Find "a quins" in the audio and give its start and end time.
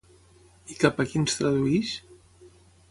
1.03-1.39